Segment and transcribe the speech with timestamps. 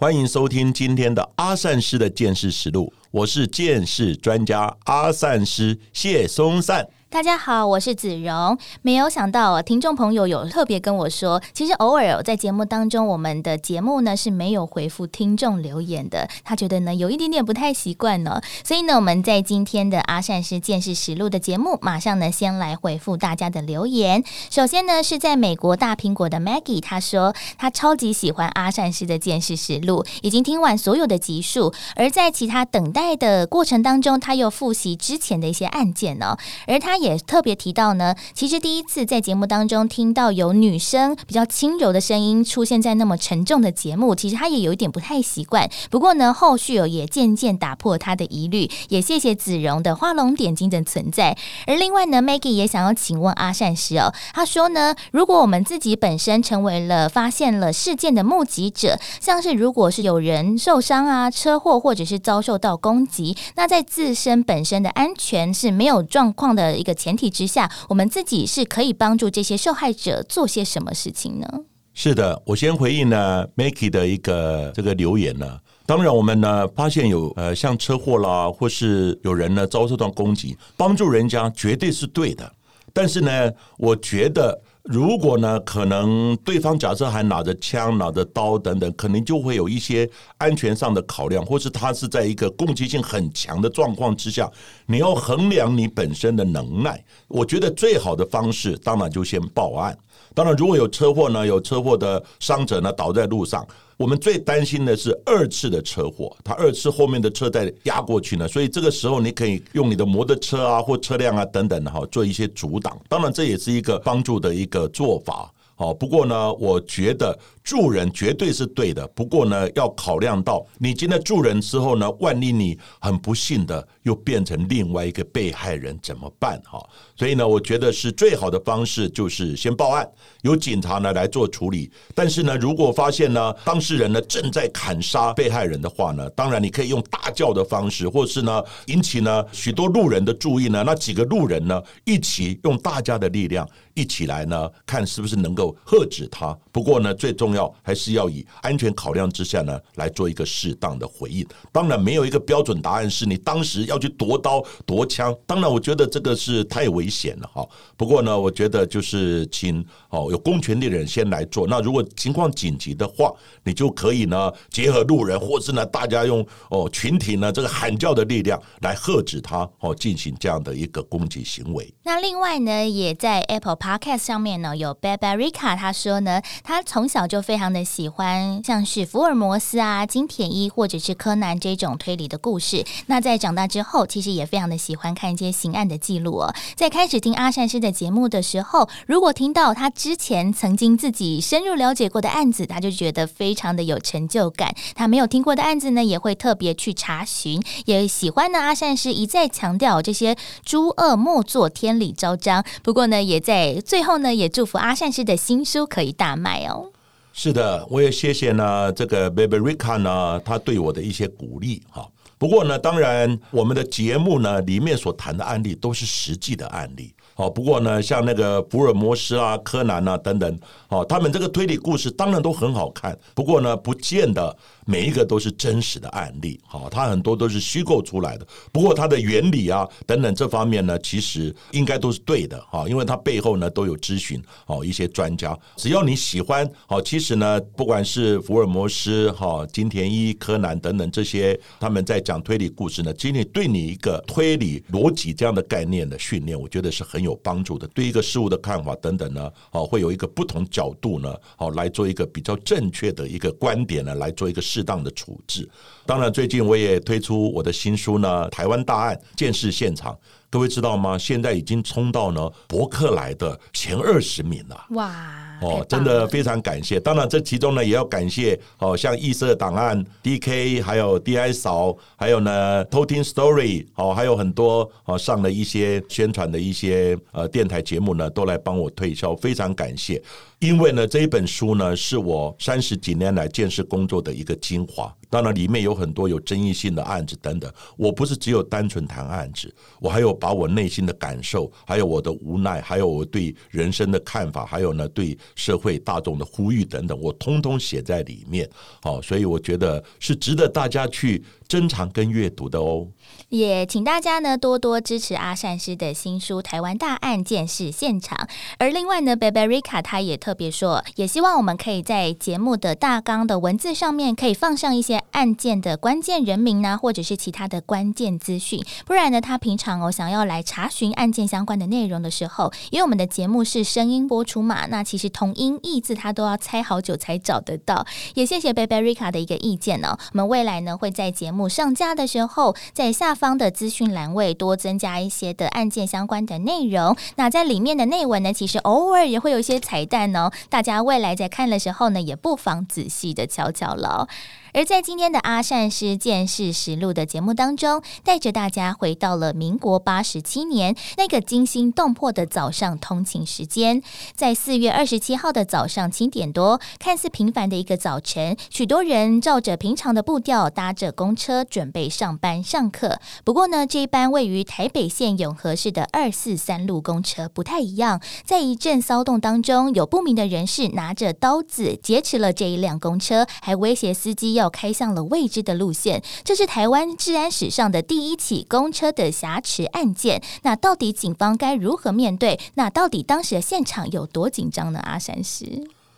[0.00, 6.88] 欢迎收听今天的阿善师的见识实录，我是见识专家阿善师谢松善。
[7.10, 8.58] 大家好，我是子荣。
[8.82, 16.28] 没有想到啊，听众朋友有特别跟我说，其实偶尔在节目当中，我们的节目呢是没有回复听众留言的。
[16.44, 24.22] 他觉得呢有一点点不太习惯呢，所以呢，我们在今天的阿善师见识实录的节目，马上呢先来回复大家的留言。
[24.50, 36.97] 首先呢是在美国大苹果的 Maggie，他说他超级喜欢阿善师的见识实录，已经听完所有的集数，而在其他等待的过程当中，他又复习之前的一些案件呢，而他。
[36.98, 45.68] 也特别提到呢，其实第一次在节目当中听到有女生比较轻柔的声音出现在那么沉重的节目，其实他也有一点不太习惯。
[45.90, 51.36] 不过呢，后续哦也渐渐打破他的疑虑，也谢谢子荣的画龙点睛的存在。
[51.66, 66.94] 而另外呢，Maggie 也想要请问阿善师哦，他说呢，如果我们自己本身成为了发现了事件的目击者，像是如果是有人受伤啊、车祸或者是遭受到攻击，那在自身本身的安全是没有状况的一的。
[66.94, 71.46] 前提之下，我们自己是可以帮助这些受害者做些什么事情呢？
[71.94, 75.58] 是的，我先回应呢 m a k e 的一个这个留言呢。
[75.86, 82.50] 当然，我们呢发现有呃像车祸啦，或是有人呢遭受到攻击，帮助人家绝对是对的。
[82.92, 84.60] 但是呢，我觉得。
[84.88, 90.08] 如果呢，可能对方假设还拿着枪、拿着刀等等，可能就会有一些
[90.38, 94.50] 安全上的考量，或是他是在一个攻击性很强的状况之下，
[94.86, 97.04] 你要衡量你本身的能耐。
[97.26, 99.94] 我觉得最好的方式，当然就先报案。
[100.34, 103.66] 当然，如果有车祸呢，有车祸的伤者呢倒在路上。
[103.98, 115.52] 我们最担心的是二次的车祸，他二次后面的车在压过去呢，所以这个时候你可以用你的摩托车啊或车辆啊等等的哈做一些阻挡，当然这也是一个帮助的一个做法。
[115.74, 117.36] 好，不过呢，我觉得
[117.68, 119.06] 助人绝对是对的。
[119.08, 126.58] 不过呢，要考量到你今天助人之后呢，万一你很不幸的又变成另外一个被害人怎么办？
[126.64, 126.82] 哈，
[127.14, 130.08] 所以呢，我觉得是最好的方式就是先报案，
[130.40, 131.90] 由警察呢来做处理。
[132.14, 143.68] 但是呢，如果发现呢当事人呢正在砍杀被害人的话呢，当然你可以用大叫的方式，或是呢引起呢许多路人的注意呢，那几个路人呢一起用大家的力量。
[143.94, 146.56] 一起来呢，看是不是能够喝止他。
[146.70, 151.46] 不过呢，最重要要还是要以安全考量之下呢，来做一个适当的回应。
[151.72, 155.34] 当然，没有一个标准答案是你当时要去夺刀夺枪。
[155.46, 157.66] 当然，我觉得这个是太危险了哈。
[157.96, 161.66] 不过呢，我觉得就是请哦有公权力的人先来做。
[161.66, 163.32] 那如果情况紧急的话，
[163.64, 171.92] 你就可以呢结合路人，或是呢大家用哦群体呢这个喊叫的力量来喝止他哦进行这样的一个攻击行为。
[172.04, 173.78] 那另外呢，也在 Apple。
[173.78, 182.84] Podcast 上面呢有 b a b a r i c a 他说呢，他从小就非常的喜欢像是福尔摩斯啊、金田一或者是柯南这种推理的故事。
[183.06, 186.54] 那在长大之后，其实也非常的喜欢看一些刑案的记录哦。
[186.76, 194.74] 在开始听阿善师的节目的时候，如果听到他之前曾经自己深入了解过的案子，他就觉得非常的有成就感。
[194.94, 198.58] 他没有听过的案子呢，也会特别去查询，也喜欢呢。
[198.58, 200.36] 阿善师一再强调这些
[200.66, 202.62] 诸恶莫作，天理昭彰。
[202.82, 206.90] 不过呢，也在最后呢，也祝福阿善师的新书可以大卖哦。
[207.40, 212.04] 是的，我也谢谢呢这个 Baby Rika 呢，他对我的一些鼓励哈。
[212.36, 217.14] 不过呢，当然我们的节目呢里面所谈的案例都是实际的案例。
[217.34, 223.16] 好，不过呢，像那个福尔摩斯啊、柯南啊等等，哦，他们这个推理故事当然都很好看。
[223.36, 224.56] 不过呢，不见得
[224.88, 226.58] 每一个都是真实的案例。
[226.66, 228.46] 好，它很多都是虚构出来的。
[228.72, 232.58] 不过它的原理啊等等这方面呢，其实应该都是对的。
[232.70, 235.56] 哈，因为它背后呢都有咨询哦一些专家。
[235.76, 247.38] 只要你喜欢，好，其实呢，不管是福尔摩斯、哈金田一、柯南等等这些，他们在讲推理故事呢，其实对你一个推理逻辑这样的概念的训练，我觉得是很有。
[247.40, 255.68] 帮助的，对一个事物的看法等等呢，哦，会有一个不同角度呢，哦，来做一个比较正确的一个观点呢，来做一个适当的处置。
[256.06, 260.14] 当然，最近我也推出我的新书呢，《台湾大案：见识现场》，
[260.50, 261.18] 各位知道吗？
[261.18, 264.86] 现在已经冲到呢伯克莱的前二十名了。
[264.90, 265.58] 哇！
[265.60, 267.00] 哦，真的非常感谢。
[267.00, 280.22] 当然，这其中呢也要感谢哦，像异色档案、DK，还有 DI 扫，还有呢偷听 Story，哦，还有很多哦上了一些宣传的一些呃电台节目呢，都来帮我推销，非常感谢。
[280.60, 285.12] 因为呢，这一本书呢，是我三十几年来见识工作的一个精华。
[285.30, 287.72] 当然，里面有很多有争议性的案子等等。
[287.96, 298.68] 我不是只有单纯谈案子，我还有把我内心的感受，还有我的无奈，还有我对人生的看法，还有呢对社会大众的呼吁等等，我通通写在里面。
[299.02, 301.44] 好，所以我觉得是值得大家去。
[301.68, 303.06] 珍藏跟阅读的哦，
[303.48, 308.36] 也请大家呢多多支持阿善师的新书《台湾大案件事现场》。
[308.78, 318.84] 而另外呢，Barberica 他也特别说，也希望我们可以在节目的大纲的文字上面，可以放上一些案件的关键人名呢，或者是其他的关键资讯。
[319.06, 328.06] 不然呢，他平常哦想要来查询案件相关的内容的时候，因为我们的节目是声音播出嘛，那其实同音异字他都要猜好久才找得到。
[328.34, 331.66] 也谢谢 Barberica 的一个意见呢，我们未来呢会在节目。
[331.68, 337.16] 上架的时候，在下方的资讯栏位多增加一些的案件相关的内容。
[337.36, 340.50] 那在里面的内文呢，其实偶尔也会有一些彩蛋哦。
[340.68, 344.26] 大家未来在看的时候呢，也不妨仔细的瞧瞧了。
[344.74, 354.02] 而在今天的阿善师见识实录的节目当中，带着大家回到了民国八十七年那个惊心动魄的早上通勤时间。
[354.34, 363.18] 在四月二十七号的早上七点多，看似平凡的一个早晨，许多人照着平常的步调搭着公车准备上班上课。
[363.44, 374.57] 不过呢，这一班位于台北县永和市的二四三路公车不太一样，在一阵骚动当中，有不明的人士拿着刀子劫持了这一辆公车，还威胁司机。
[374.58, 380.42] 要开向了未知的路线，这是台湾治安史上的第一起公车的挟持案件。
[380.62, 382.58] 那到底警方该如何面对？
[382.74, 384.98] 那到底当时的现场有多紧张呢？
[385.00, 385.64] 阿山师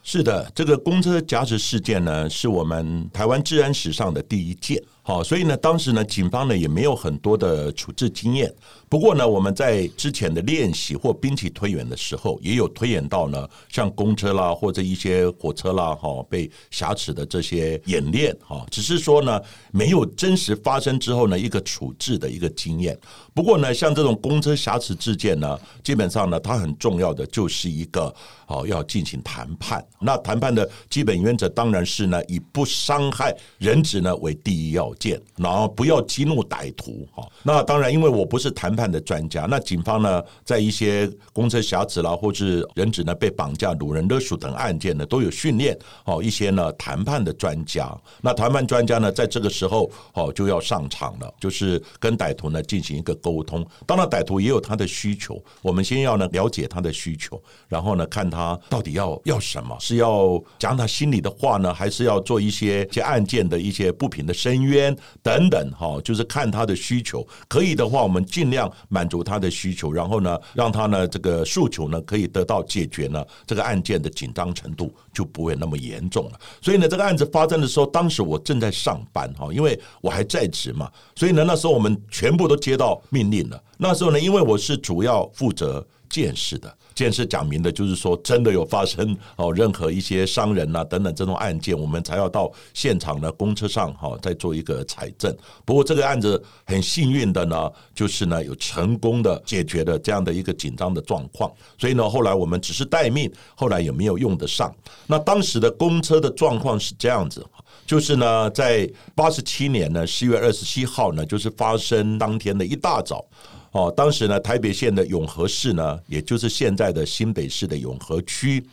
[0.02, 4.82] 是的，这个公车挟持事件呢，是我们台湾治安史上的第一件。
[5.02, 8.52] 好，所以呢，当时呢，警方呢也没有很多的处置经验。
[8.90, 19.40] 不过呢，我们在之前的练习或兵棋推演的时候，也有推演到呢，像公车啦或者一些火车啦，哈，被挟持的这些演练，哈，只是说呢，
[19.70, 22.98] 没有真实发生之后呢，一个处置的一个经验。
[23.32, 28.12] 不过呢，像这种公车挟持事件呢，基本上呢，它很重要的就是一个
[28.48, 29.86] 哦，要进行谈判。
[30.00, 37.24] 那谈判的基本原则当然是呢，以不伤害人质呢为第一要件，然后不要激怒歹徒，哈。
[37.44, 38.79] 那当然，因为我不是谈判。
[38.80, 47.94] 判的专家，那警方呢，在一些公车瑕疵啦，或是人质呢被绑架、掳人勒赎等案件呢，都有训练哦一些呢谈判的专家。
[48.22, 53.66] 那谈判专家呢，在这个时候哦就要上场了，就是跟歹徒呢进行一个沟通。
[53.86, 57.38] 当然，歹徒也有他的需求，我们先要呢了解他的需求，
[57.68, 67.26] 然后呢看他到底要要什么，是要讲他心里的话呢，还是要做一些些案件的一些不平的申冤等等哈，就是看他的需求。
[67.48, 68.69] 可以的话，我们尽量。
[68.88, 76.40] 满足他的需求，然后呢，让他呢这个诉求呢可以得到解决呢，这个案件的紧张程度就不会那么严重了。
[76.60, 83.62] 所以呢，这个案子发生的时候，当时我正在上班哈，因为我还在职嘛，所以呢，那时候我们全部都接到命令了。
[83.76, 86.76] 那时候呢，因为我是主要负责监视的。
[87.00, 95.34] 件事讲明的，就是说真的有发生哦，任何一些伤人呐等等这种案件，我们才要到现场的，公车上哈再做一个采证。
[95.64, 101.50] 不过这个案子很幸运的呢，就是呢有成功的解决了这样的一个紧张的状况。
[101.78, 104.70] 所以呢，后来我们只是待命，后来也没有用得上。
[105.06, 107.42] 那当时的公车的状况是这样子，
[107.86, 113.24] 就是呢，在八十七年呢十月二十七号呢，就是发生当天的一大早。
[113.72, 118.64] 哦，当时呢，台北县的永和市呢，也就是现在的新北市的永和区，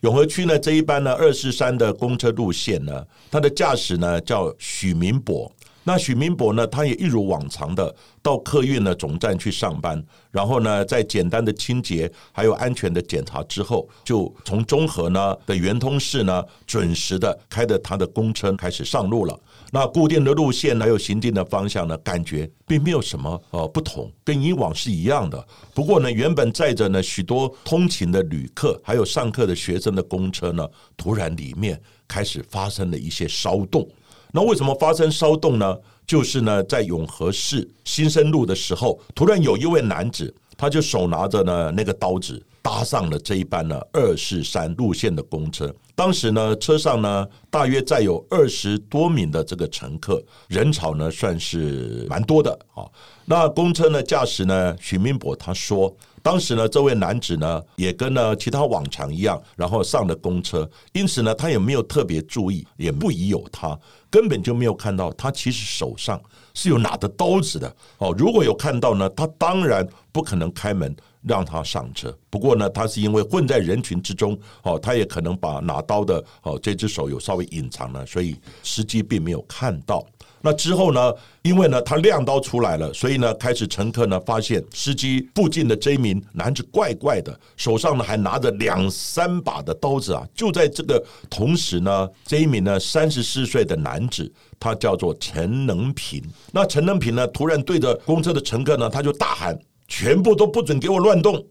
[0.00, 5.50] 永和区呢这一班呢二四三的公车路线呢，它的驾驶呢叫许明博。
[5.82, 7.92] 那许明博呢，他也一如往常的
[8.22, 19.40] 到客运的总站去上班，然后呢，在简单的清洁还有安全的检查之后，就从中和呢的圆通市呢，准时的开着他的公车开始上路了。
[19.70, 25.46] 那固定的路线还有行进的方向呢，感觉并没有什么呃不同，跟以往是一样的。
[25.72, 33.88] 不过呢，原本载着呢许多通勤的旅客还有上课的学生的公车呢，突然里面开始发生了一些骚动。
[34.32, 35.76] 那为什么发生骚动呢？
[36.06, 45.74] 就是呢，在永和市新生路的时候，突然有一位男子，他就手拿着呢那个刀子，搭上了这一班呢二四三路线的公车。
[45.94, 52.88] 当时呢，车上呢大约载有二十多名的这个乘客，人潮呢算是蛮多的啊。
[53.26, 66.18] 那公车呢驾驶呢许明博他说，当时呢这位男子呢也跟呢其他往常一样，然后上了公车，因此呢他也没有特别注意，也不疑有他，根本就没有看到他其实手上
[66.54, 68.14] 是有拿着刀子的哦。
[68.16, 70.96] 如果有看到呢，他当然不可能开门。
[71.22, 72.16] 让他上车。
[72.28, 80.04] 不过呢，他是因为混在人群之中，哦，他也可能把拿刀的哦这只手有稍微隐藏了，所以司机并没有看到。
[80.42, 81.12] 那之后呢，
[81.42, 90.26] 因为呢他亮刀出来了，所以呢开始乘客呢发现司机附近的这一名男子怪怪的，手上呢还拿着两三把的刀子啊。
[90.34, 96.22] 就在这个同时呢，这一名呢三十四岁的男子，他叫做陈能平。
[96.52, 99.58] 那陈能平呢突然对着公车的乘客呢，他就大喊。
[99.90, 101.44] 全部都不准给我乱动！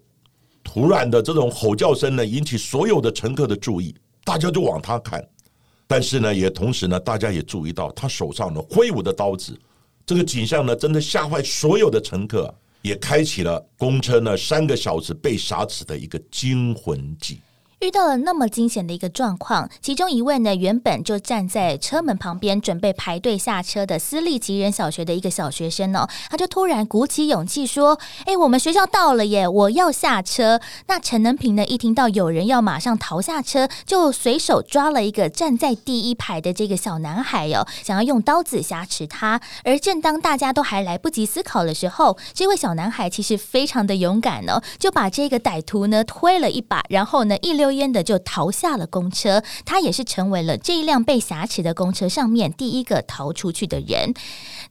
[0.63, 3.93] 突然的这种吼叫声呢，引起所有的乘客的注意，
[4.23, 5.23] 大家就往他看。
[5.85, 9.59] 但是呢，也同时呢，大家也注意到他手上呢挥舞的刀子。
[10.05, 17.41] 这个景象呢，真的吓坏所有的乘客，也开启了公车呢三个小时被杀持的一个惊魂记。
[17.79, 39.39] 遇到了那么惊险的一个状况，其中一位呢，原本就站在车门旁边准备排队下车的私立吉人小学的一个小学生呢，他就突然鼓起勇气说：“哎，我们学校到了耶，我要下车。”那陈能平呢，一听到有人要马上逃下车，就随手抓了一个站在第一排的这个小男孩哟，想要用刀子挟持他。
[39.63, 47.68] 而正当大家都还来不及思考的时候，这位小男孩其实非常的勇敢哦，就把这个歹徒呢推了一把，然后呢一溜。
[47.69, 54.15] 抽烟的就逃下了公车，他也是成为了这一辆被挟持的公车上面第一个逃出去的人。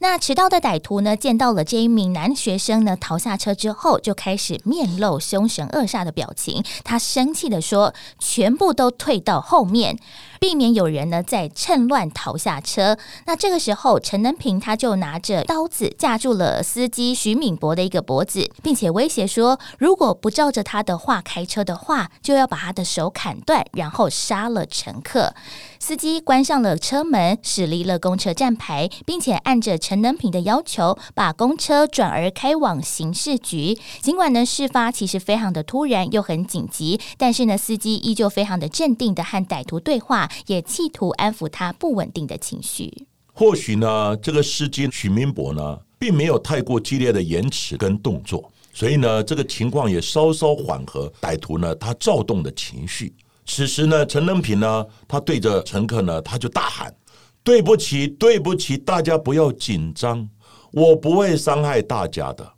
[0.00, 6.64] 那持刀的歹徒呢，见到了这一名男学生呢逃下车之后，就开始面露凶神恶煞的表情。
[6.82, 9.96] 他生气的说：“全部都退到后面。”
[10.40, 12.96] 避免有人呢在趁乱逃下车。
[13.26, 25.34] 那这个时候，陈能平他就拿着刀子架住了司机徐敏博的一个脖子，并且威胁说，如果不照着他的话开车的话，就要把他的手砍断，然后杀了乘客。
[25.78, 33.78] 司机关上了车门，驶离了公车站牌，并且按着陈能平的要求，把公车转而开往刑事局。
[34.00, 43.06] 尽管呢，事发其实非常的突然又很紧急，但是呢，司机依旧非常的镇定的和歹徒对话，也企图安抚他不稳定的情绪。
[43.32, 53.12] 或许呢，这个司机许明博呢，并没有太过激烈的言辞跟动作，所以呢，这个情况也稍稍缓和歹徒呢他躁动的情绪。
[53.44, 56.94] 此时呢，陈能平呢，他对着乘客呢，他就大喊
[57.42, 60.28] ：“对不起，对不起，大家不要紧张，
[60.70, 62.48] 我不会伤害大家的。”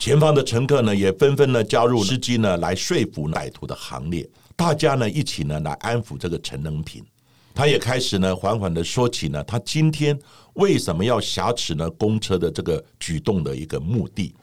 [0.00, 7.04] 前方的乘客呢，也纷纷呢加入司机呢来说服歹徒的行列，大家呢一起呢来安抚这个陈能平。
[7.54, 10.18] 他也开始呢缓缓的说起呢，他今天
[10.54, 14.34] 为什么要挟持呢公车的这个举动的一个目的。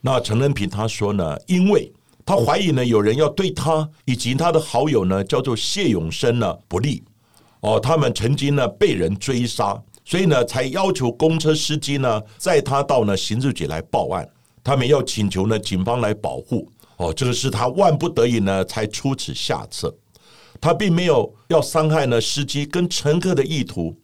[0.00, 1.92] 那陈仁平他说呢，因为。
[2.26, 7.02] 他怀疑呢，有人要对他以及他的好友呢，叫做谢永生呢不利。
[7.60, 14.28] 哦，他们曾经呢被人追杀，所以呢才要求公车司机呢载他到呢刑事局来报案。
[14.62, 16.70] 他们要请求呢警方来保护。
[16.98, 19.90] 哦，这个是他万不得已呢才出此下策。
[20.60, 23.96] 他并没有要伤害呢司机跟乘客的意图。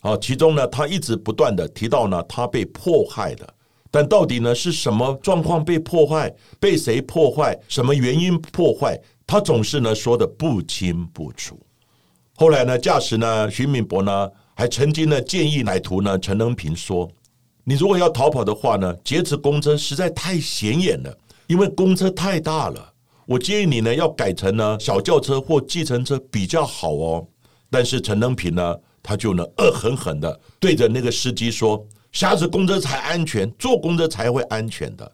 [0.00, 3.46] 啊，其中呢他一直不断的提到呢他被迫害的。
[3.92, 6.32] 但到底呢是什么状况被破坏？
[6.60, 7.58] 被谁破坏？
[7.66, 8.96] 什么原因破坏？
[9.26, 11.58] 他总是呢说的不清不楚。
[12.36, 17.10] 后来呢，驾驶呢徐敏博呢还曾经呢建议歹徒呢陈能平说
[17.64, 21.12] ：“你如果要逃跑的话呢，劫持公车实在太显眼了，
[21.48, 22.92] 因为公车太大了。
[23.26, 27.26] 我建议你呢要改成呢小轿车或计程车比较好哦。”
[27.68, 31.84] 但是陈能平呢，他就呢恶狠狠的对着那个司机说。
[32.12, 35.10] 瞎子公车才安全，坐公车才会安全的。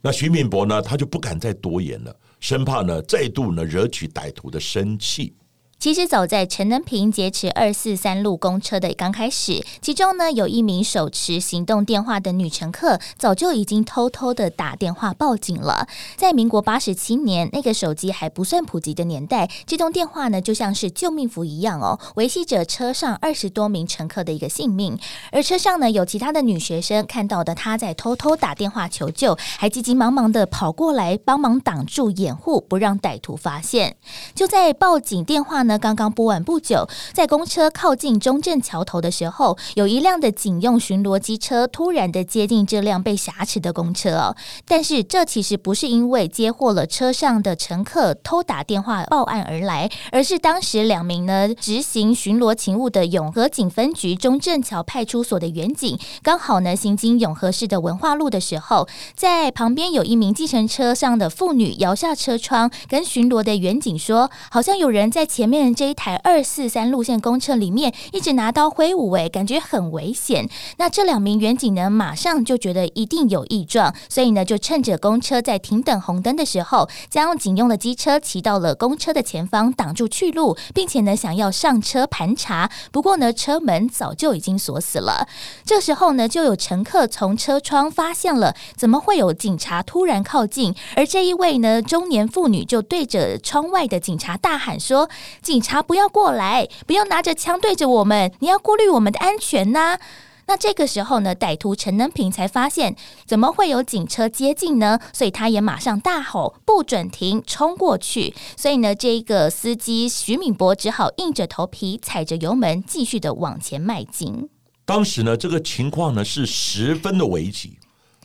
[0.00, 5.34] 那徐敏博呢，他就不敢再多言了，生怕呢再度呢惹起歹徒的生气。
[5.80, 15.88] 其实早在陈能平劫持二四三路公车的刚开始，其中呢有一名手持行动电话的女乘客，早就已经偷偷的打电话报警了。
[16.18, 24.98] 在民国八十七年，那个手机还不算普及的年代，这通电话呢就像是救命符一样哦，维系着车上二十多名乘客的一个性命。
[25.32, 33.96] 而车上呢有其他的女学生看到的她在偷偷打电话求救，还急急忙忙的跑过来帮忙挡住掩护，不让歹徒发现。
[34.34, 35.69] 就在报警电话。
[35.78, 44.36] 刚刚播完不久，在公车靠近中正桥头的时候，有一辆的警用巡逻机车突然的接近这辆被挟持的公车哦。
[44.66, 70.48] 但是这其实不是因为接获了车上的乘客偷打电话报案而来，而是当时两名呢执行巡逻勤务的永和警分局中正桥派出所的员警，刚好呢行经永和市的文化路的时候，在旁边有一名计程车上的妇女摇下车窗，跟巡逻的员警说，好像有人在前面这一台二四三路线公车里面一直拿刀挥舞，哎，感觉很危险。
[70.78, 82.70] 那这两名远警呢，马上就觉得一定有异状，所以呢，就趁着公车在停等红灯的时候，将警用的机车骑到了公车的前方，挡住去路，并且呢，想要上车盘查。
[82.90, 85.28] 不过呢，车门早就已经锁死了。
[85.64, 90.74] 这时候呢，就有乘客从车窗发现了，怎么会有警察突然靠近？
[90.96, 95.08] 而这一位呢，中年妇女就对着窗外的警察大喊说
[95.50, 99.98] ：“警察不要过来，不要拿着枪对着我们，你要顾虑我们的安全呐！”
[100.46, 102.94] 那这个时候呢，歹徒陈能平才发现
[103.26, 105.00] 怎么会有警车接近呢？
[105.12, 108.32] 所以他也马上大吼：“不准停！”冲过去。
[108.56, 114.48] 所以呢，这个司机徐敏博只好硬着头皮踩着油门，继续的往前迈进。
[114.84, 117.76] 当时呢，这个情况呢是十分的危急。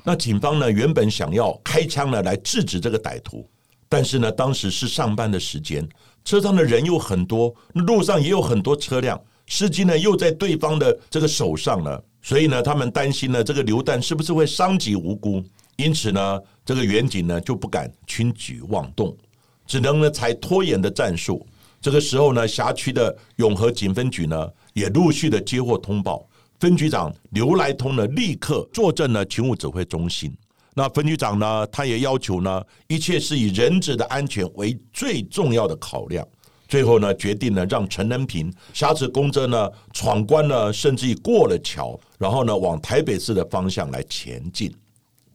[0.03, 3.49] 那警方呢原本想要开枪呢来制止这个歹徒，
[3.95, 5.87] 但是呢，当时是上班的时间，
[6.25, 11.97] 车上的人又很多，路上也有很多车辆，司机呢又在对方的这个手上呢。
[12.21, 15.41] 所以呢，他们担心呢，这个流弹是不是会伤及无辜？
[15.77, 19.15] 因此呢，这个远警呢就不敢轻举妄动，
[19.65, 21.47] 只能呢采拖延的战术。
[21.79, 26.27] 这个时候呢，辖区的永和警分局呢也陆续的接获通报，
[26.59, 30.35] 分局长刘来通呢立刻坐镇了勤务指挥中心。
[30.77, 36.27] 那分局长呢，他也要求呢，一切是以人质的安全为最重要的考量。
[36.67, 44.69] 最后呢，决定呢，让陈能平挟持公车呢闯关呢，甚至于过了桥，然后呢，往台北市的方向来前进。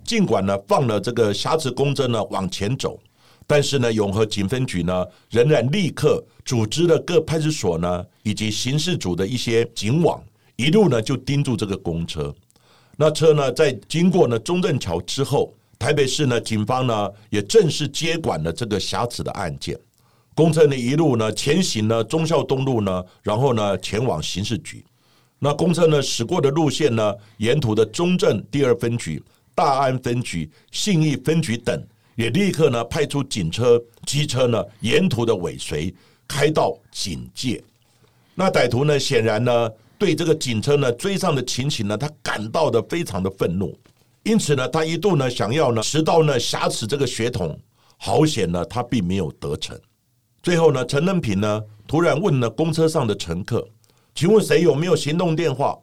[0.04, 3.00] 尽管呢，放了这个挟持公车呢往前走，
[3.46, 10.22] 但是呢，永和警分局呢，仍然立刻组织了各派出所呢以及刑事组的一些警网，
[10.56, 12.34] 一路呢就盯住这个公车。
[13.02, 19.74] 那车呢，在经过呢中正桥之后，台北市呢警方呢也正式接管了这个瑕疵的案件。
[20.34, 24.84] 公车呢一路呢前行呢忠孝东路呢，然后呢前往刑事局。
[25.38, 29.22] 那公车呢驶过的路线呢，沿途的中正第二分局、
[29.54, 31.82] 大安分局、信义分局等，
[32.16, 35.94] 也立刻呢派出警车、机车呢沿途的尾随，
[36.28, 37.64] 开道警戒。
[38.34, 43.78] 那歹徒呢显然呢对这个警车呢追上的情形呢，他感到的非常的愤怒，
[44.22, 47.54] 因此呢他一度呢想要呢持刀呢挟持这个血统，
[47.98, 49.78] 好险呢他并没有得逞。
[50.42, 53.68] 最后呢，陈仁平呢突然问了公车上的乘客
[54.14, 55.78] ：“请问谁有没有行动电话？”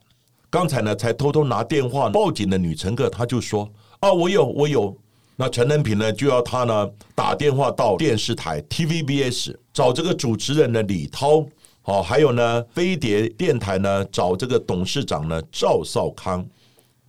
[0.50, 4.98] 刚才呢才偷偷拿电话报警的女乘客，她就说：“啊，我有，我有。”
[5.40, 11.46] 那陈仁平呢就要他呢打电话到电视台 TVBS 找这个主持人的李涛，
[11.88, 16.46] 哦，还有呢飞碟电台呢找这个董事长呢赵少康，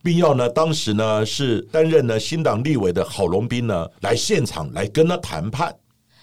[0.05, 5.75] 并要呢当时呢是担任呢新党立委的郝龙斌呢来现场来跟他谈判。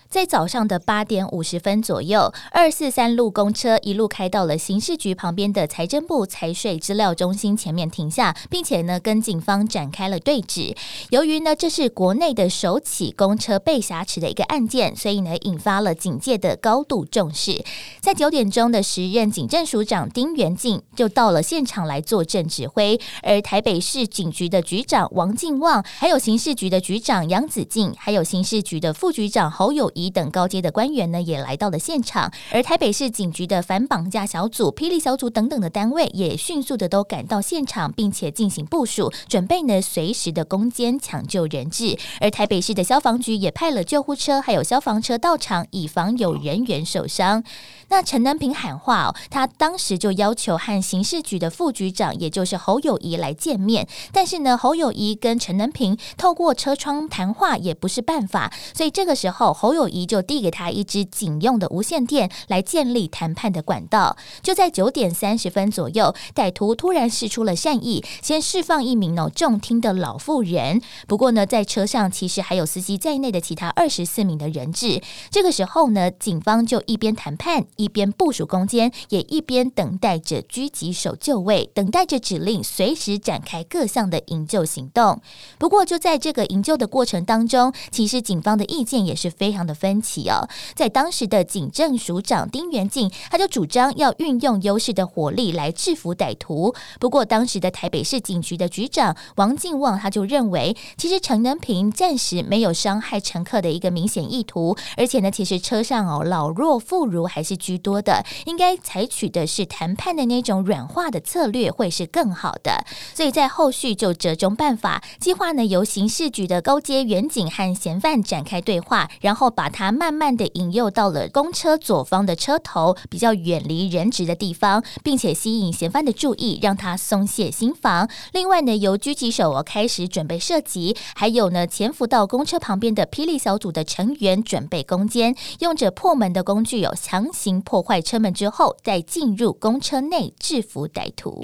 [0.09, 10.75] 在早上的八点五十分左右，二四三路公车一路开到了刑事局旁边的财政部财税资料中心前面停下，并且呢跟警方展开了对峙。
[11.09, 17.61] 由于呢这是国内的首起公车被挟持的一个案件，所以呢引发了警界的高度重视。
[17.99, 29.91] 在九点钟的时任警政署长丁元进就到了现场来坐镇指挥，而台北市警局的局长王进旺，还有刑事局的局长杨子敬，还有刑事局的副局长侯友。
[29.95, 41.97] 乙等高阶的官员呢，也来到了现场，而台北市警局的反绑架小组、霹雳小组等等的单位，也迅速的都赶到现场，并且进行部署，准备呢随时的攻坚抢救人质。
[42.19, 47.43] 而台北市的消防局也派了救护车，还有消防车到场，以防有人员受伤。
[47.87, 53.87] 那陈南平喊话，他当时就要求和刑事局的副局长，也就是侯友谊来见面。
[54.11, 64.15] 但是呢，侯友谊跟陈南平透过车窗谈话也不是办法，所以这个时候侯友谊就递给他一支警用的无线电，来建立谈判的管道。
[64.41, 70.81] 就在九点三十分左右，歹徒突然示出了善意，先释放一名呢重听的老妇人。
[71.07, 75.01] 不过呢，在车上其实还有司机在内的其他二十四名的人质。
[75.29, 77.65] 这个时候呢，警方就一边谈判。
[77.75, 85.21] 一边部署攻坚，也一边等待着狙击手就位，等待着指令，随时展开各项的营救行动。
[85.59, 90.47] 不过，就在这个营救的过程当中，其实警方的意见也是非常的分歧哦。
[90.73, 96.73] 在当时的警政署长丁元敬，他就主张要运用优势的火力来制服歹徒。
[96.99, 112.85] 不过，当时的台北市警局的局长王进旺他就认为，其实陈能平暂时没有伤害乘客的一个明显意图，而且呢，其实车上哦老弱妇孺还是居多的，应该采取的是谈判的那种软化的策略会是更好的。
[113.13, 128.07] 所以在后续就折中办法，计划呢由刑事局的高阶员警和嫌犯展开对话，然后把把他慢慢的引诱到了公车左方的车头，比较远离人质的地方，并且吸引嫌犯的注意，让他松懈心防。
[128.31, 141.43] 另外呢，由狙击手哦开始准备射击，还有呢潜伏到公车旁边的霹雳小组的成员准备攻坚，用着破门的工具有强行破坏车门之后，再进入公车内制服歹徒。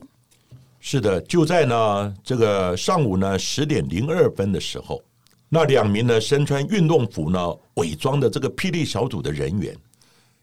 [0.79, 5.01] 是的，就在呢这个上午呢十点零二分的时候，
[5.53, 9.75] 那两名呢身穿运动服呢伪装的这个霹雳小组的人员，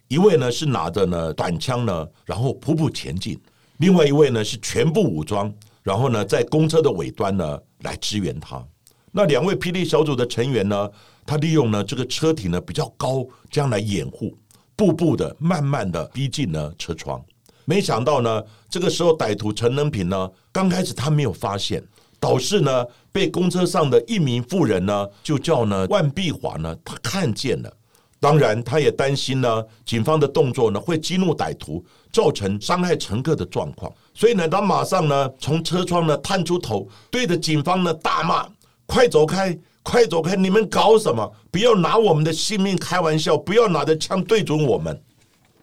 [0.07, 3.35] 一位呢是拿着呢短枪呢，然后匍匐前进；
[3.79, 5.51] 另外一位呢是全部武装，
[5.83, 8.63] 然后呢在公车的尾端呢来支援他。
[9.11, 10.91] 那两位霹雳小组的成员呢，
[11.25, 14.37] 他利用呢这个车体呢比较高，这样来掩护，
[14.77, 17.19] 步步的慢慢的逼近呢车窗。
[17.65, 21.83] 没想到呢，这个时候歹徒陈能平呢，刚开始他没有发现，
[22.21, 27.73] 导致呢被公车上的一名妇人呢，就叫呢万碧华呢，他看见了。
[28.21, 33.93] 当然，他也担心呢，警方的动作呢会激怒歹徒，造成伤害乘客的状况。
[34.13, 38.45] 所以呢，他马上呢从车窗呢探出头，对着警方呢大骂
[38.87, 40.35] ：“快走开，快走开！
[40.35, 41.33] 你们搞什么？
[41.53, 43.39] 不要拿我们的性命开玩笑！
[43.39, 45.01] 不要拿着枪对准我们！”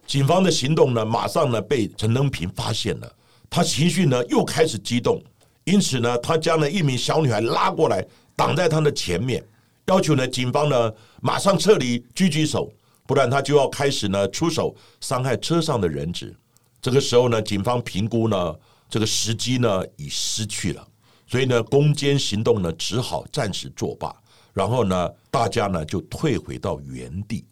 [0.07, 3.11] 警方的行动呢，马上呢被陈登平发现了，
[3.49, 5.21] 他情绪呢又开始激动，
[5.65, 9.43] 因此呢，他将了一名小女孩拉过来，挡在他的前面，
[9.87, 12.71] 要求呢警方呢马上撤离狙击手，
[13.07, 16.35] 不然他就要开始呢出手伤害车上的人质。
[16.79, 18.55] 这个时候呢，警方评估呢
[18.87, 20.87] 这个时机呢已失去了，
[21.25, 24.15] 所以呢攻坚行动呢只好暂时作罢，
[24.53, 27.43] 然后呢大家呢就退回到原地。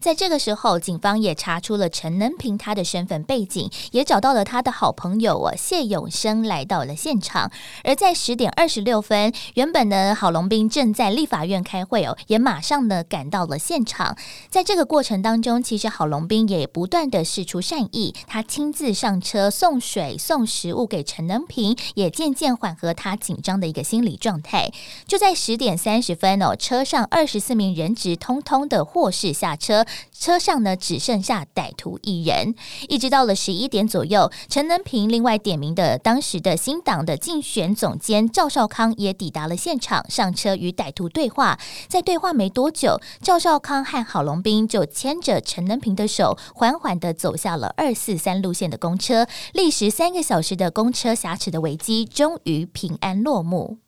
[0.00, 7.50] 在这个时候，警方也查出了陈能平他的身份背景，也找到了他的好朋友哦谢永生来到了现场。
[7.82, 14.16] 而在十点二十六分，原本呢郝龙斌正在立法院开会哦，也马上呢赶到了现场。
[14.48, 24.70] 在这个过程当中，其实郝龙斌也不断的示出善意，他亲自上车送水送食物给陈能平，也渐渐缓和他紧张的一个心理状态。
[25.06, 29.85] 就在十点三十分哦，车上二十四名人质通通的获释下车。
[30.12, 32.54] 车上呢只剩下歹徒一人，
[32.88, 41.58] 一直到了十一点左右，陈能平另外点名的当时的新党的竞选总监赵少康也抵达了现场，上车与歹徒对话。
[41.88, 49.26] 在对话没多久，赵少康和郝龙斌就牵着陈能平的手，缓缓的走下了二四三路线的公车。
[49.52, 53.78] 历时三个小时的公车挟持的危机，终于平安落幕。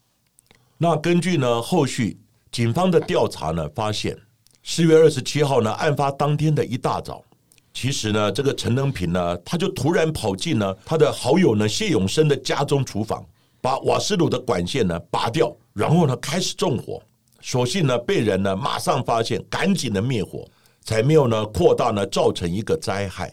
[0.79, 2.21] 那根据呢后续
[2.53, 4.28] 警方的调查呢，发现。
[4.71, 7.25] 四月二十七号呢，案发当天的一大早，
[7.73, 13.25] 其实呢，这个陈能平呢，他就突然跑进了他的好友呢谢永生的家中厨房，
[13.63, 17.03] 把瓦斯炉的管线呢拔掉，然后呢开始纵火。
[17.41, 20.47] 所幸呢被人呢马上发现，赶紧的灭火，
[20.85, 23.33] 才没有呢扩大呢造成一个灾害。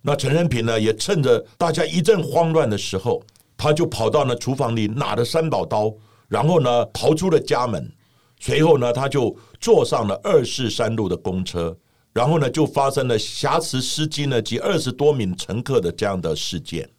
[0.00, 3.20] 那陈仁平呢也趁着大家一阵慌乱的时候，
[3.56, 5.92] 他就跑到了厨房里拿着三宝刀，
[6.28, 7.92] 然后呢逃出了家门。
[8.38, 11.74] 随后呢，他就坐上了二四三路的公车，
[12.12, 16.90] 然后呢，就发生了挟持司机呢及二十多名乘客的这样的事件。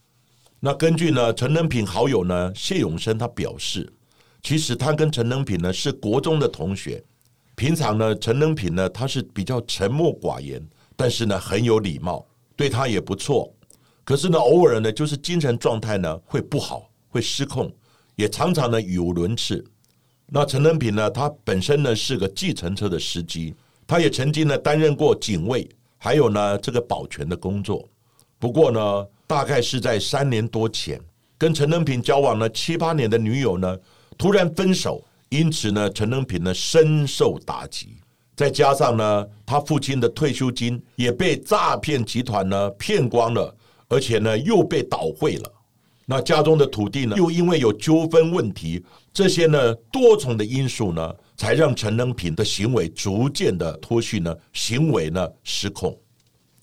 [0.61, 3.91] 那根据呢陈能品好友呢谢永生他表示，
[4.41, 7.03] 其实他跟陈能品呢是国中的同学，
[7.55, 13.53] 平常呢陈能品呢他是比较沉默寡言，但是呢很有礼貌，对他也不错。
[14.05, 17.69] 可是呢偶尔呢就是精神状态呢会不好，会失控，
[18.15, 19.61] 也常常呢语无伦次。
[20.27, 21.11] 那陈能平呢？
[21.11, 23.53] 他本身呢是个计程车的司机，
[23.85, 27.87] 他也曾经呢担任过警卫，还有呢这个保全的工作。
[28.39, 30.99] 不过呢，大概是在三年多前，
[31.37, 33.77] 跟陈能平交往了七八年的女友呢
[34.17, 37.97] 突然分手，因此呢陈能平呢深受打击。
[38.35, 43.55] 再加上呢他父亲的退休金也被诈骗集团呢骗光了，
[43.87, 45.51] 而且呢又被倒汇了。
[46.05, 48.83] 那家中的土地呢又因为有纠纷问题。
[49.13, 55.97] 这些呢多重的因素呢，才让陈能平的行为逐渐的脱序呢，行为呢失控。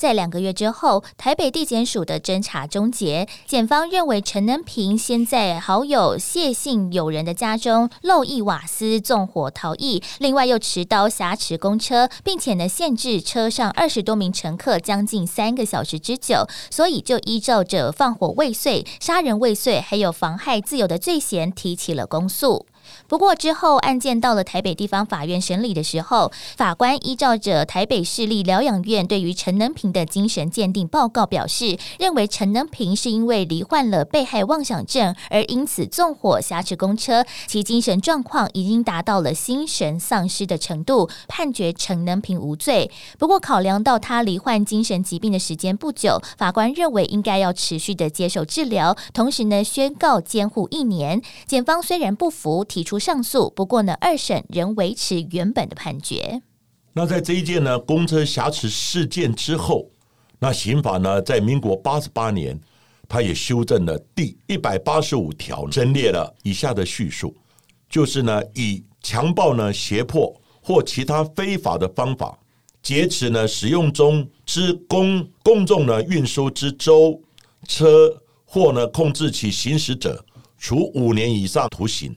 [0.00, 22.64] 在两个月之后，台北地检署的侦查终结，检方认为陈能平先在好友谢姓友人的家中漏一瓦斯纵火逃逸，另外又持刀挟持公车，并且呢限制车上二十多名乘客将近三个小时之久，所以就依照着放火未遂、杀人未遂，还有妨害自由的罪嫌提起了公诉。
[23.10, 42.90] 不过之后案件到了台北地方法院审理的时候，法官依照着台北市立疗养院对于陈能平的精神鉴定报告表示，认为陈能平是因为罹患了被害妄想症而因此纵火挟持公车，其精神状况已经达到了心神丧失的程度，判决陈能平无罪。
[43.18, 51.22] 不过考量到他罹患精神疾病的时间不久，法官认为应该要持续的接受治疗，同时呢宣告监护一年。
[51.46, 52.80] 检方虽然不服提。
[52.80, 56.42] 提出上诉，不过呢，二审仍维持原本的判决。
[56.92, 59.88] 那在这一件呢公车瑕疵事件之后，
[60.38, 62.60] 那刑法呢在民国八十八年，
[63.08, 67.34] 它也修正了第一百八十五条，增列了以下的叙述，
[67.88, 72.38] 就是呢以强暴呢胁迫或其他非法的方法
[72.82, 77.20] 劫持呢使用中之公公众呢运输之舟
[77.68, 80.24] 车或呢控制其行驶者，
[80.58, 82.14] 处五年以上徒刑。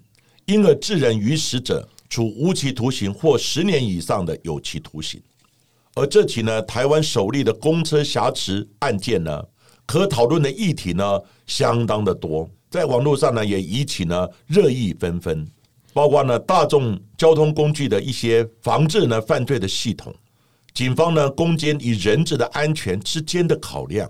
[0.53, 5.19] 因而致人于死者，处无期徒刑或十年以上的有期徒刑。
[5.95, 9.43] 而这起呢，台湾首例的公车挟持案件呢，
[9.87, 15.43] 可讨论的议题呢，相当的多，在网络上呢，也引起呢热议纷纷。
[15.91, 20.13] 包括呢，大众交通工具的一些防治呢犯罪的系统，
[20.71, 24.07] 警方呢攻坚与人质的安全之间的考量，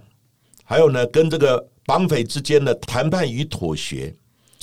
[0.66, 4.14] 还有呢，跟这个绑匪之间的谈判与妥协。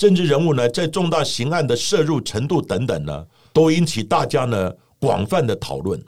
[0.01, 6.03] 政治人物呢，在重大刑案的涉入程度等等呢，都引起大家呢广泛的讨论，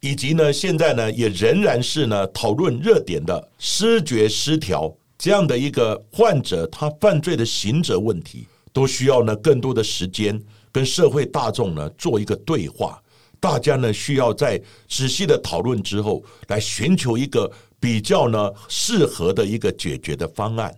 [0.00, 10.38] 以及呢，现在呢也仍然是呢讨论热点的失觉失调这样的一个患者，他犯罪的刑责问题，都需要呢更多的时间
[10.70, 13.02] 跟社会大众呢做一个对话，
[13.40, 20.70] 大家呢需要在仔细的讨论之后，来寻求一个比较呢适合的一个解决的方案。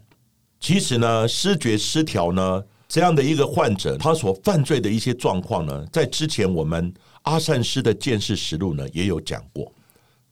[0.61, 6.93] 其实呢，失觉失调呢，这样的一个患者，他所犯罪的一些状况呢，在之前我们
[7.23, 9.73] 阿善师的见识实录呢也有讲过。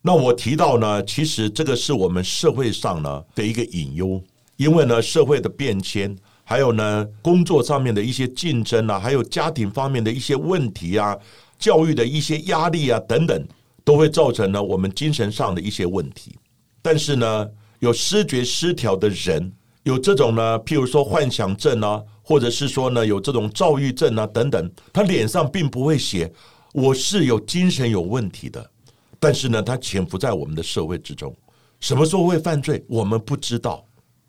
[0.02, 4.22] 那我提到呢，其实这个是我们社会上呢的一个隐忧，
[4.56, 6.14] 因为呢社会的变迁，
[6.44, 11.16] 还有呢工作上面的一些竞争啊，还有家庭方面的一些问题啊，
[11.58, 13.48] 教育的一些压力啊等等，
[13.82, 16.36] 都会造成呢我们精神上的一些问题。
[16.82, 19.50] 但是呢，有失觉失调的人。
[19.88, 26.31] 有这种呢，譬如说幻想症啊，或者是说呢有这种躁郁症啊等等，他脸上并不会写
[26.74, 28.70] 我是有精神有问题的，
[29.18, 31.35] 但是呢，他潜伏在我们的社会之中，
[31.81, 33.83] 什么时候会犯罪，我们不知道。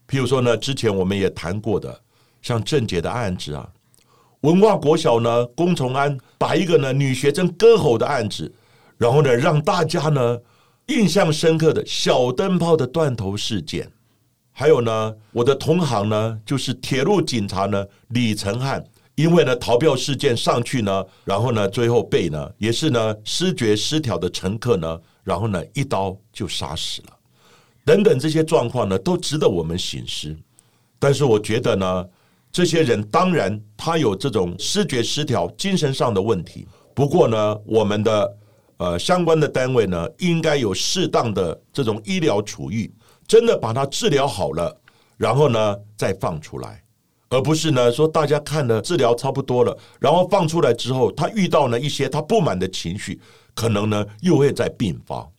[0.08, 2.00] 譬如说呢，之前我们也谈过的，
[2.42, 3.68] 像郑杰的案子啊，
[4.40, 8.50] 文化国小呢，龚崇安把一个呢女学生割喉的案子，
[8.98, 10.40] 然后呢让大家呢
[10.86, 13.92] 印象深刻的小灯泡的断头事件。
[14.60, 18.84] 还有呢，我的同行呢，就是铁路警察呢，李成汉，
[19.16, 27.18] 因为呢逃票事件上去呢，然后呢最后被呢也是呢失觉失调的乘客呢，然后呢一刀就杀死了，
[27.86, 30.36] 等等这些状况呢，都值得我们醒思。
[31.00, 32.06] 但是我觉得呢，
[32.52, 38.38] 这些人当然他有这种失觉失调、精神上的问题，不过呢，我们的
[38.76, 42.94] 呃相关的单位呢，应该有适当的这种医疗处遇。
[43.30, 44.76] 真的把它治疗好了，
[45.16, 46.84] 然后呢再放出来，
[47.30, 53.22] 而不是呢说大家看了治疗差不多了，然后放出来之后，他遇到了一些他不满的情绪，
[53.54, 55.30] 可能呢又会再并发，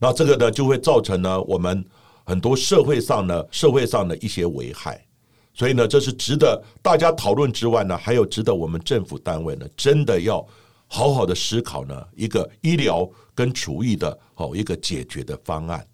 [0.00, 1.84] 那这个呢就会造成呢我们
[2.24, 5.00] 很多社会上呢社会上的一些危害，
[5.54, 10.44] 所以呢这是值得大家讨论之外呢，还有值得我们政府单位呢真的要
[10.88, 15.86] 好好的思考呢一个医疗跟厨艺的好一个解决的方案。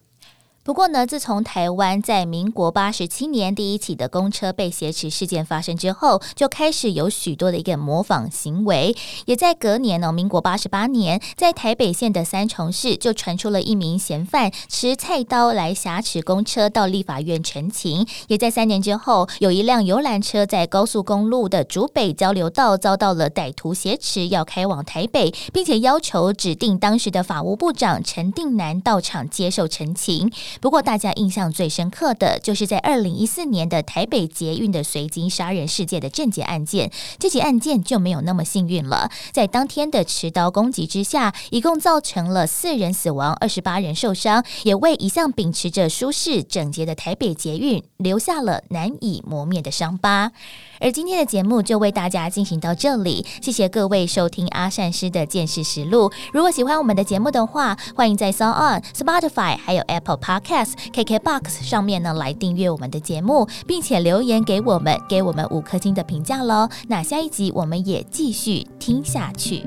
[0.64, 8.94] 不过呢，自从台湾在民国八十七年第一起的公车被挟持事件发生之后，就开始有许多的一个模仿行为。
[9.26, 18.06] 也在隔年呢，民国八十八年，在台北县的三重市就传出了一名嫌犯持菜刀来挟持公车到立法院陈情。
[18.28, 30.30] 也在三年之后，有一辆游览车在高速公路的竹北交流道遭到了歹徒挟持，要开往台北，并且要求指定当时的法务部长陈定南到场接受陈情。
[30.60, 50.32] 不过大家印象最深刻的就是在二零一四年的台北捷运的随机杀人事件的症结案件，这起案件就没有那么幸运了，在当天的持刀攻击之下，一共造成了四人死亡，二十八人受伤，也为一向秉持着舒适整洁的台北捷运留下了难以磨灭的伤疤。
[50.80, 56.10] 而今天的节目就为大家进行到这里，谢谢各位收听阿善师的见识实录。
[56.32, 66.68] 如果喜欢我们的节目的话，欢迎在 s o n、Spotify 还有 Apple Park Podcast、KKBox 上面呢来订阅我们的节目，并且留言给我们，给我们五颗星的评价喽。
[66.88, 69.66] 那下一集我们也继续听下去。